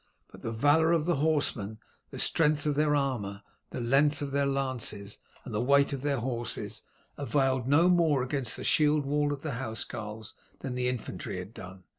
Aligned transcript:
But 0.31 0.41
the 0.41 0.49
valour 0.51 0.91
of 0.93 1.05
the 1.05 1.17
horsemen, 1.17 1.77
the 2.09 2.17
strength 2.17 2.65
of 2.65 2.73
their 2.73 2.95
armour, 2.95 3.43
the 3.69 3.79
length 3.79 4.23
of 4.23 4.31
their 4.31 4.47
lances, 4.47 5.19
and 5.45 5.53
the 5.53 5.61
weight 5.61 5.93
of 5.93 6.01
their 6.01 6.17
horses, 6.17 6.81
availed 7.17 7.67
no 7.67 7.87
more 7.87 8.23
against 8.23 8.57
the 8.57 8.63
shield 8.63 9.05
wall 9.05 9.31
of 9.31 9.43
the 9.43 9.51
housecarls 9.59 10.33
than 10.61 10.73
the 10.73 10.89
infantry 10.89 11.37
had 11.37 11.53
done. 11.53 11.83